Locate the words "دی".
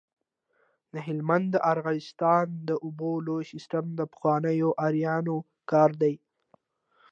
6.01-6.15